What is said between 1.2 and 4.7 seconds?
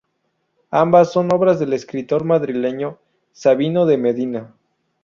obra del escultor madrileño Sabino de Medina.